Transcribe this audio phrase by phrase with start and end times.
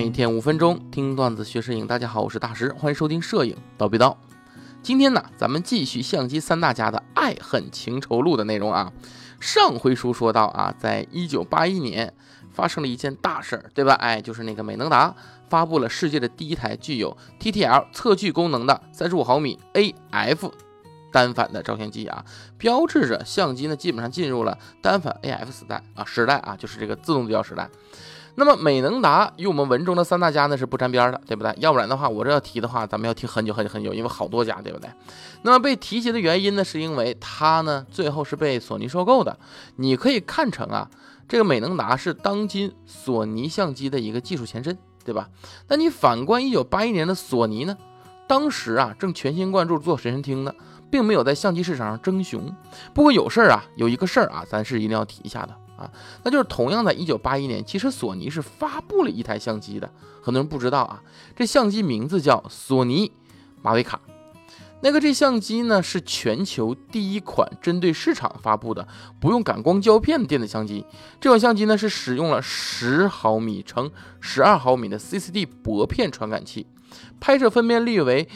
[0.00, 4.16] 每天五分钟听段子学摄影，大家好，我是大师，欢迎收听摄影叨逼叨。
[4.82, 8.90] 今天呢，咱们继续相机三大家的爱恨情仇录的内容啊。
[9.40, 12.14] 上回书说到啊，在一九八一年
[12.50, 13.92] 发生了一件大事儿，对吧？
[13.92, 15.14] 哎，就是那个美能达
[15.50, 20.50] 发布了世界的第一台具有 TTL 测距功能的三十五毫米 AF
[21.12, 22.24] 单反的照相机啊，
[22.56, 27.68] 标志着相机呢基本上进入了单反 AF 时代啊时代啊，就是这个自动对焦时代。
[28.36, 31.54] 那么美能达与我们文中的三大家呢是不沾边的，对不对？
[31.58, 34.88] 要不然的话，我这要提的话，咱们要提很久很久很久，因为好多家，对不对？
[35.42, 39.38] 那么被提及的原因呢，是因为它呢最后是被索尼收购的。
[39.76, 40.88] 你可以看成啊，
[41.28, 45.28] 这个美能达是当今索尼相机的一个技术前身，对吧？
[45.68, 47.76] 那你反观一九八一年的索尼呢，
[48.26, 50.54] 当时啊正全心贯注做随身听呢，
[50.90, 52.54] 并没有在相机市场上争雄。
[52.92, 55.56] 不过有事儿啊，有一个事儿啊，咱是一定要提一下的。
[55.76, 55.90] 啊，
[56.24, 59.90] 那就是同样在一九八一年，其实索尼是发布了一台相机的，
[60.20, 61.02] 很多人不知道啊。
[61.34, 63.10] 这相机名字叫索尼
[63.62, 63.98] 马维卡。
[64.82, 68.86] 那个这相机呢，是全球第一款针对市场发布的
[69.20, 70.84] 不用感光胶片的电子相机。
[71.18, 76.66] 这款相机呢，是使用了十毫米乘十二毫米的 CCD 薄片传感器，
[77.20, 78.28] 拍摄分辨率为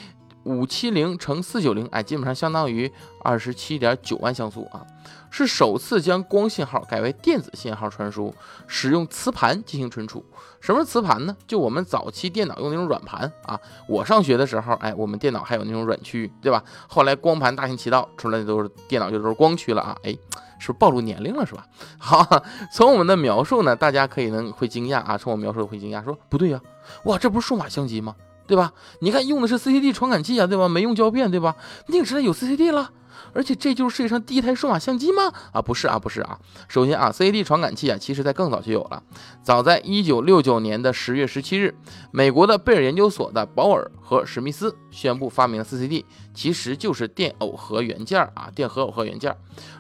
[0.44, 2.90] 五七零乘四九零，哎，基本上相当于
[3.22, 4.84] 二十七点九万像素啊。
[5.30, 8.32] 是首次将光信号改为电子信号传输，
[8.68, 10.24] 使用磁盘进行存储。
[10.60, 11.36] 什么是磁盘呢？
[11.46, 13.58] 就我们早期电脑用那种软盘啊。
[13.88, 16.62] 我上学的时候，哎，我们电脑还有那种软区，对吧？
[16.88, 19.96] 后来光盘大行其道，出来的都是电脑就都是光驱了啊。
[20.04, 20.16] 哎，
[20.60, 21.66] 是不是暴露年龄了，是吧？
[21.98, 25.18] 好，从我们的描述呢，大家可以能会惊讶啊。
[25.18, 26.60] 从我描述会惊讶，说不对呀，
[27.06, 28.14] 哇，这不是数码相机吗？
[28.46, 28.72] 对吧？
[29.00, 30.68] 你看用的是 CCD 传感器啊，对吧？
[30.68, 31.56] 没用胶片，对吧？
[31.88, 32.90] 那个时代有 CCD 了。
[33.34, 35.32] 而且这就是世界上第一台数码相机吗？
[35.52, 36.38] 啊，不是啊，不是啊。
[36.68, 39.02] 首先啊，CCD 传感器啊，其实在更早就有了。
[39.42, 41.74] 早在一九六九年的十月十七日，
[42.10, 49.36] 美国的贝尔研究所的保尔和史密斯宣布发明了 CCD，其实就是电耦合元件啊，电荷耦合元件。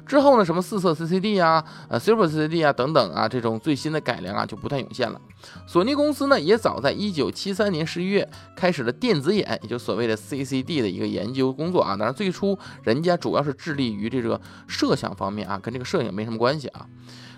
[0.06, 5.20] 之后呢，什么四色 CCD 啊，呃，Super CCD 啊等等啊，这种最新的改良啊，就不断涌现了。
[5.66, 11.96] 索尼公司呢，也早在一九七三年十一月开始了电子眼，也就所谓的 CCD 的一个研究工作啊。
[11.96, 16.86] 当然，最初人家主要是致力于这个摄像方面啊，跟这个摄影没什么关系啊。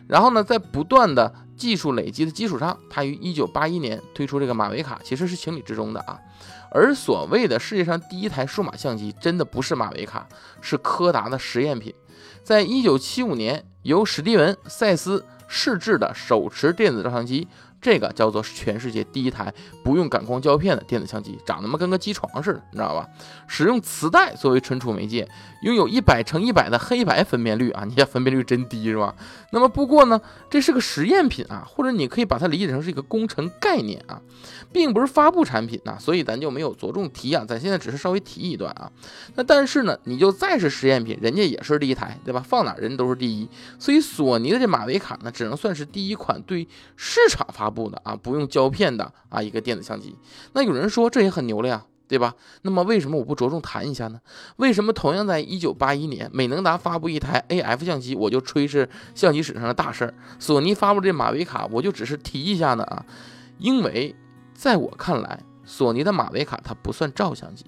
[0.06, 6.18] 然后呢，在不断的技术累积的基础上，他于一九八一年推出这个马维卡，其实是情理之中的啊。
[6.70, 10.28] 而所谓的世界上第一台数码相机，真的不是马维卡，
[10.60, 11.92] 是柯达的实验品。
[12.44, 17.48] 在一九七五年，由史蒂文·塞斯试制的手持电子照相机。
[17.86, 19.54] 这个叫做全世界第一台
[19.84, 23.08] 不用感光胶片的电子相机，长得嘛跟个机床似的，你知道吧？
[23.46, 25.28] 使用磁带作为存储媒介，
[25.62, 27.84] 拥有一百乘一百的黑白分辨率啊！
[27.84, 29.14] 你这分辨率真低是吧？
[29.52, 30.20] 那么不过呢，
[30.50, 34.20] 这是个实验品啊，或者你可以把它理解成是一个工程概念啊，
[34.72, 37.44] 并不是发布产品呐，所以咱就没有着重提啊。
[37.46, 38.90] 咱现在只是稍微提一段啊。
[39.36, 42.42] 那但是呢，你就再是实验品，人家也是第一台，对吧？
[42.44, 43.48] 放哪人都是第一，
[43.78, 50.16] 所以索尼的这马维卡呢，只能算是第一款对市场发布布的啊，不用胶片的啊一个电子相机。
[50.54, 51.84] 那有人说这也很牛了呀。
[52.08, 52.36] 对吧？
[52.62, 54.20] 那么为什么我不着重谈一下呢？
[54.58, 63.04] 为什么同样在一九八一年，美能达发布一台 AF 相机，我就吹是相机史上的大事儿；索尼发布这马维卡，我就只是提一下呢啊？
[63.58, 64.14] 因为
[64.54, 67.66] 在我看来，索尼的马维卡它不算照相机。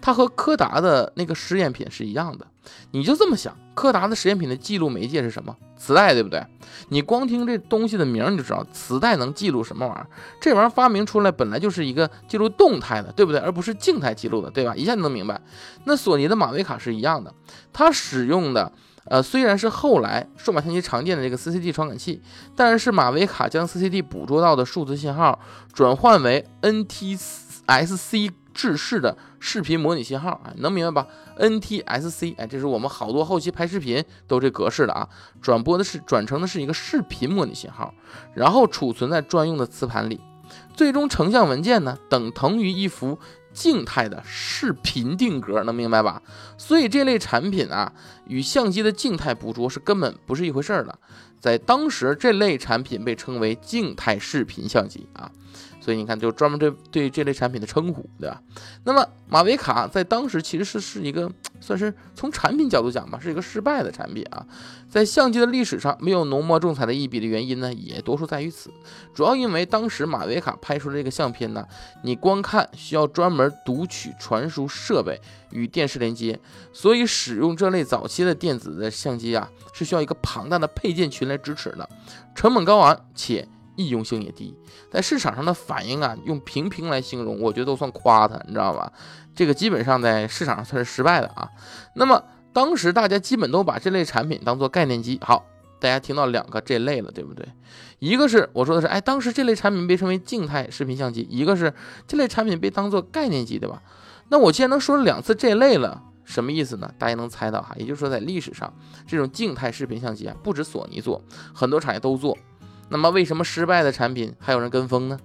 [0.00, 2.44] 它和柯达的那个实验品是一样的，
[2.92, 5.56] 你就这么想，柯达的实验品的记录媒介是什么？
[5.76, 6.44] 磁带，对不对？
[6.88, 10.06] 你光听这东西的名你就知道，磁带能记录什么玩意儿？
[10.40, 13.40] 这玩意儿发明出来本来就是一个记录动态的，对不对？
[13.40, 14.74] 而不是静态记录的，对吧？
[14.76, 15.40] 一下就能明白。
[15.84, 17.34] 那索尼的马维卡是一样的，
[17.72, 18.70] 它使用的
[19.06, 22.22] 呃虽然是后来数码相机常见的这个 CCD 传感器，
[22.54, 25.40] 但是马维卡将 CCD 捕捉到的数字信号
[25.72, 28.30] 转换为 NTSC。
[28.52, 31.08] 制式的视频模拟信号啊，能明白吧
[31.38, 35.08] ？NTSC，哎，这是我们好多后期拍视频都这格式的啊，
[35.40, 37.94] 转播的是转成的是一个视频模拟信号，
[38.34, 40.20] 然后储存在专用的磁盘里，
[40.74, 43.18] 最终成像文件呢等同于一幅
[43.52, 46.22] 静态的视频定格，能明白吧？
[46.56, 47.92] 所以这类产品啊，
[48.26, 50.98] 与相机的静态捕捉是根本不是一回事儿的，
[51.38, 55.30] 在当时这类产品被称为静态视频相机啊。
[55.84, 58.40] 所以你看，就专门对对这类产品的称呼，对吧？
[58.84, 61.28] 那么马维卡在当时其实是是一个
[61.60, 64.46] 算是从产品角度讲吧，是一个失败的产品啊。
[64.88, 68.70] 在相机的历史上没有浓墨重彩的一笔的原因呢，也多数在于此。
[69.12, 71.66] 主要因为当时马维卡拍出的这个相片呢，
[72.04, 75.20] 你光看需要专门读取传输设备
[75.50, 76.38] 与电视连接，
[76.72, 81.88] 所以使用这类早期的电子的相机啊，是需要一个庞大的配件群来支持的，
[82.36, 83.48] 成本高昂且。
[83.76, 84.54] 易用性也低，
[84.90, 88.92] 在市场上的反应啊，用平平来形容，我觉得都算夸他，你知道吧？
[89.34, 91.48] 这个基本上在市场上算是失败的啊。
[91.94, 92.22] 那么
[92.52, 95.18] 当时大家基本都把这类产品当做概念机。
[95.22, 95.46] 好，
[95.80, 97.48] 大家听到两个这类了，对不对？
[97.98, 101.72] 一个是我说的是，哎，当时这类产品被称为静态视频相机；一个是
[102.06, 103.82] 这类产品被当做概念机，对吧？
[104.28, 106.90] 那我既然能说两次这类了，什么意思呢？
[106.98, 107.74] 大家能猜到哈？
[107.78, 108.72] 也就是说，在历史上，
[109.06, 111.22] 这种静态视频相机啊，不止索尼做，
[111.54, 112.36] 很多产业都做。
[112.92, 115.18] 那么为什么失败的产品还有人跟风呢？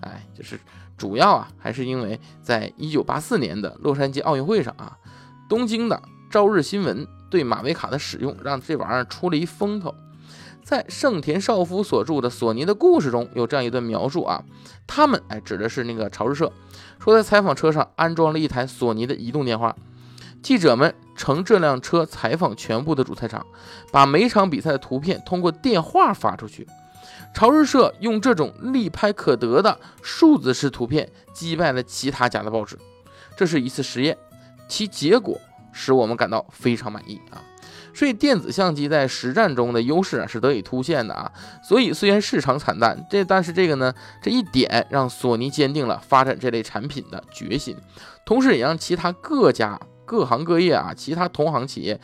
[0.00, 0.58] 哎，就是
[0.98, 4.98] 主要啊，还是因为在一九八四年的洛杉矶奥运会上啊，
[5.48, 6.02] 东京的
[6.32, 9.94] 朝日新闻对马维卡的使用，让这玩意儿出了一风头。
[10.64, 14.42] 在盛田少夫所著的《索尼的故事》中有这样一段描述啊，
[14.88, 16.52] 他们哎指的是那个朝日社，
[16.98, 19.76] 说在采访车上安装了一台索尼的移动电话，
[20.42, 23.46] 记者们乘这辆车采访全部的主赛场，
[23.92, 26.66] 把每场比赛的图片通过电话发出去。
[27.34, 32.78] 朝日社用这种立拍可得的数字式图片击败了其他家的报纸，
[33.36, 34.16] 这是一次实验，
[34.68, 35.40] 其结果
[35.72, 37.42] 使我们感到非常满意啊。
[37.94, 41.30] 所以电子相机在实战中的优势啊是得以凸显的啊。
[41.62, 47.76] 所以虽然市场惨淡，这但是这个呢这一点让索尼坚定了发展这类产品的决心，
[48.24, 52.00] 同时也让其他各家各行各业啊其他同行企业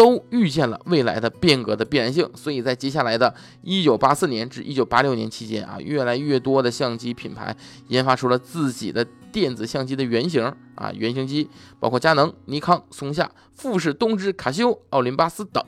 [0.00, 2.26] 都预见了未来的变革的必然性。
[2.34, 7.54] 所以在接下来的一九八四年至一九八六年期间啊，越来越多的相机品牌
[7.88, 9.06] 研发出了自己的。
[9.32, 10.44] 电子相机的原型
[10.74, 11.48] 啊，原型机
[11.78, 15.62] 包括佳能、尼康、松下、富士、东芝、卡西欧、奥林巴斯等。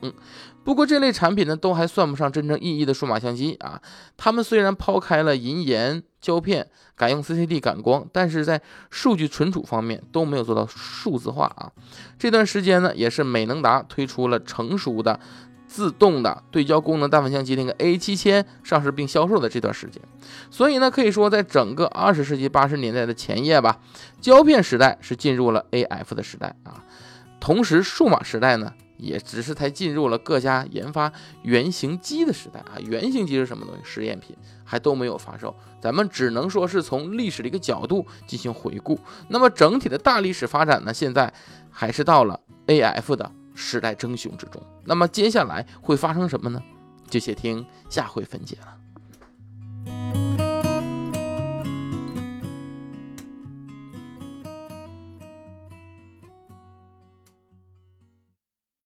[0.63, 3.81] 不过这类产品呢，都还算不上真正意义的数码相机啊。
[4.15, 11.71] 它们虽然抛开了银盐胶片，改用 CCD 感光，但是在数据存储方面都没有做到数字化啊。
[12.17, 15.19] 这段时间呢，也是美能达推出了成熟的。
[15.73, 19.99] 自动的对焦功能单反相机那个 A 七千上市并销售的这段时间，
[20.51, 23.79] 所以呢，可以说在整个二十世纪八十年代的前夜吧，
[24.21, 26.83] 胶片时代是进入了 AF 的时代啊。
[27.39, 31.11] 同时，数码时代呢，也只是才进入了各家研发
[31.41, 32.77] 原型机的时代啊。
[32.77, 33.81] 原型机是什么东西？
[33.83, 38.99] 实验品还都没有发售，咱们只能说是从历史的一个角度进行回顾。
[39.29, 41.33] 那么整体的大历史发展呢，现在
[41.71, 43.31] 还是到了 AF 的。
[43.53, 46.61] 时代争雄之中，那么接下来会发生什么呢？
[47.09, 48.77] 就且听下回分解了。